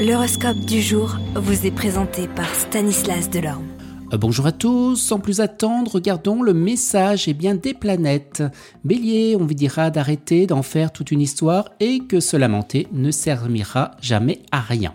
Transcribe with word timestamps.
L'horoscope 0.00 0.60
du 0.60 0.80
jour 0.80 1.18
vous 1.34 1.66
est 1.66 1.70
présenté 1.70 2.26
par 2.26 2.48
Stanislas 2.54 3.28
Delorme. 3.28 3.66
Euh, 4.14 4.16
bonjour 4.16 4.46
à 4.46 4.52
tous, 4.52 4.96
sans 4.96 5.20
plus 5.20 5.42
attendre, 5.42 5.90
regardons 5.92 6.42
le 6.42 6.54
message 6.54 7.28
et 7.28 7.34
bien 7.34 7.54
des 7.54 7.74
planètes. 7.74 8.42
Bélier, 8.82 9.36
on 9.38 9.44
vous 9.44 9.52
dira 9.52 9.90
d'arrêter 9.90 10.46
d'en 10.46 10.62
faire 10.62 10.90
toute 10.90 11.10
une 11.10 11.20
histoire 11.20 11.68
et 11.80 11.98
que 11.98 12.18
se 12.18 12.38
lamenter 12.38 12.86
ne 12.92 13.10
servira 13.10 13.90
jamais 14.00 14.40
à 14.52 14.60
rien. 14.60 14.94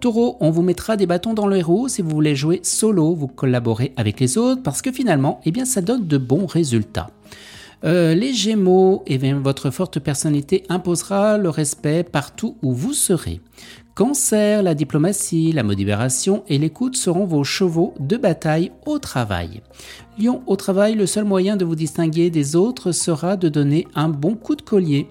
Taureau, 0.00 0.36
on 0.40 0.50
vous 0.50 0.62
mettra 0.62 0.96
des 0.96 1.06
bâtons 1.06 1.34
dans 1.34 1.46
le 1.46 1.60
roues 1.60 1.86
si 1.86 2.02
vous 2.02 2.10
voulez 2.10 2.34
jouer 2.34 2.58
solo, 2.64 3.14
vous 3.14 3.28
collaborez 3.28 3.92
avec 3.96 4.18
les 4.18 4.36
autres 4.36 4.64
parce 4.64 4.82
que 4.82 4.90
finalement, 4.90 5.40
eh 5.44 5.64
ça 5.64 5.80
donne 5.80 6.08
de 6.08 6.18
bons 6.18 6.46
résultats. 6.46 7.10
Euh, 7.82 8.14
les 8.14 8.34
Gémeaux, 8.34 9.02
eh 9.06 9.16
bien, 9.16 9.38
votre 9.40 9.70
forte 9.70 10.00
personnalité 10.00 10.64
imposera 10.68 11.38
le 11.38 11.48
respect 11.48 12.04
partout 12.04 12.56
où 12.62 12.74
vous 12.74 12.92
serez. 12.92 13.40
Cancer, 13.94 14.62
la 14.62 14.74
diplomatie, 14.74 15.52
la 15.52 15.62
modération 15.62 16.42
et 16.48 16.58
l'écoute 16.58 16.96
seront 16.96 17.24
vos 17.24 17.44
chevaux 17.44 17.94
de 17.98 18.16
bataille 18.16 18.70
au 18.86 18.98
travail. 18.98 19.62
Lion, 20.18 20.42
au 20.46 20.56
travail, 20.56 20.94
le 20.94 21.06
seul 21.06 21.24
moyen 21.24 21.56
de 21.56 21.64
vous 21.64 21.74
distinguer 21.74 22.30
des 22.30 22.54
autres 22.54 22.92
sera 22.92 23.36
de 23.36 23.48
donner 23.48 23.86
un 23.94 24.08
bon 24.08 24.36
coup 24.36 24.56
de 24.56 24.62
collier. 24.62 25.08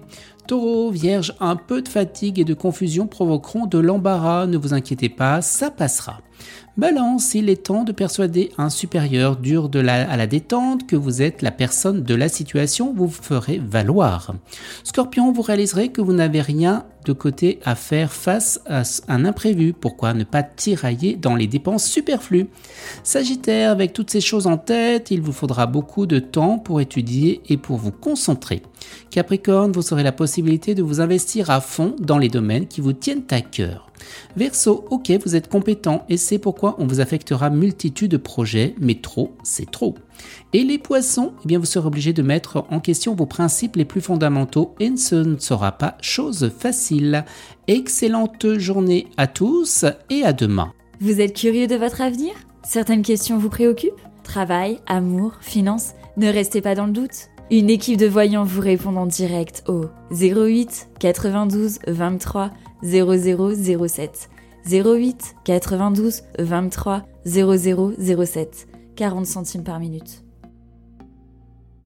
Taureau, 0.50 0.90
Vierge, 0.90 1.32
un 1.38 1.54
peu 1.54 1.80
de 1.80 1.88
fatigue 1.88 2.40
et 2.40 2.44
de 2.44 2.54
confusion 2.54 3.06
provoqueront 3.06 3.66
de 3.66 3.78
l'embarras, 3.78 4.48
ne 4.48 4.56
vous 4.56 4.74
inquiétez 4.74 5.08
pas, 5.08 5.42
ça 5.42 5.70
passera. 5.70 6.22
Balance, 6.76 7.36
il 7.36 7.48
est 7.48 7.66
temps 7.66 7.84
de 7.84 7.92
persuader 7.92 8.50
un 8.58 8.68
supérieur 8.68 9.36
dur 9.36 9.70
à 9.72 10.16
la 10.16 10.26
détente 10.26 10.88
que 10.88 10.96
vous 10.96 11.22
êtes 11.22 11.42
la 11.42 11.52
personne 11.52 12.02
de 12.02 12.14
la 12.16 12.28
situation, 12.28 12.92
vous 12.92 13.06
ferez 13.06 13.58
valoir. 13.64 14.34
Scorpion, 14.82 15.30
vous 15.30 15.42
réaliserez 15.42 15.90
que 15.90 16.00
vous 16.00 16.14
n'avez 16.14 16.40
rien 16.40 16.84
de 17.04 17.12
côté 17.12 17.58
à 17.64 17.74
faire 17.74 18.12
face 18.12 18.60
à 18.66 18.82
un 19.08 19.24
imprévu. 19.24 19.72
Pourquoi 19.72 20.14
ne 20.14 20.24
pas 20.24 20.42
tirailler 20.42 21.16
dans 21.16 21.34
les 21.34 21.46
dépenses 21.46 21.86
superflues? 21.86 22.48
Sagittaire, 23.02 23.70
avec 23.70 23.92
toutes 23.92 24.10
ces 24.10 24.20
choses 24.20 24.46
en 24.46 24.58
tête, 24.58 25.10
il 25.10 25.20
vous 25.20 25.32
faudra 25.32 25.66
beaucoup 25.66 26.06
de 26.06 26.18
temps 26.18 26.58
pour 26.58 26.80
étudier 26.80 27.40
et 27.48 27.56
pour 27.56 27.76
vous 27.76 27.92
concentrer. 27.92 28.62
Capricorne, 29.10 29.72
vous 29.72 29.92
aurez 29.92 30.02
la 30.02 30.12
possibilité 30.12 30.74
de 30.74 30.82
vous 30.82 31.00
investir 31.00 31.50
à 31.50 31.60
fond 31.60 31.96
dans 31.98 32.18
les 32.18 32.28
domaines 32.28 32.66
qui 32.66 32.80
vous 32.80 32.92
tiennent 32.92 33.24
à 33.30 33.40
cœur. 33.40 33.89
Verseau, 34.36 34.84
ok, 34.90 35.12
vous 35.24 35.36
êtes 35.36 35.48
compétent 35.48 36.04
et 36.08 36.16
c'est 36.16 36.38
pourquoi 36.38 36.76
on 36.78 36.86
vous 36.86 37.00
affectera 37.00 37.50
multitude 37.50 38.10
de 38.10 38.16
projets, 38.16 38.74
mais 38.80 38.96
trop, 38.96 39.34
c'est 39.42 39.70
trop. 39.70 39.94
Et 40.52 40.64
les 40.64 40.78
poissons, 40.78 41.32
eh 41.44 41.48
bien 41.48 41.58
vous 41.58 41.64
serez 41.64 41.86
obligé 41.86 42.12
de 42.12 42.22
mettre 42.22 42.64
en 42.70 42.80
question 42.80 43.14
vos 43.14 43.26
principes 43.26 43.76
les 43.76 43.84
plus 43.84 44.00
fondamentaux 44.00 44.74
et 44.80 44.96
ce 44.96 45.16
ne 45.16 45.38
sera 45.38 45.72
pas 45.72 45.96
chose 46.00 46.50
facile. 46.58 47.24
Excellente 47.66 48.58
journée 48.58 49.06
à 49.16 49.26
tous 49.26 49.84
et 50.10 50.24
à 50.24 50.32
demain. 50.32 50.72
Vous 51.00 51.20
êtes 51.20 51.34
curieux 51.34 51.66
de 51.66 51.76
votre 51.76 52.00
avenir? 52.00 52.32
Certaines 52.62 53.02
questions 53.02 53.38
vous 53.38 53.48
préoccupent? 53.48 53.92
Travail, 54.22 54.78
amour, 54.86 55.32
finances 55.40 55.94
Ne 56.16 56.28
restez 56.28 56.60
pas 56.60 56.74
dans 56.74 56.86
le 56.86 56.92
doute. 56.92 57.30
Une 57.52 57.68
équipe 57.68 57.98
de 57.98 58.06
voyants 58.06 58.44
vous 58.44 58.60
répond 58.60 58.94
en 58.94 59.06
direct 59.06 59.64
au 59.66 59.86
08 60.12 60.90
92 61.00 61.80
23 61.88 62.52
0007. 62.84 64.30
08 64.70 65.34
92 65.44 66.22
23 66.38 67.02
0007. 67.26 68.68
40 68.94 69.26
centimes 69.26 69.64
par 69.64 69.80
minute. 69.80 70.22